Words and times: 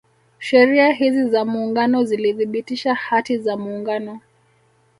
Sheria 0.39 0.91
hizi 0.91 1.29
za 1.29 1.45
Muungano 1.45 2.03
zilithibitisha 2.03 2.95
Hati 2.95 3.37
za 3.37 3.57
Muungano 3.57 4.19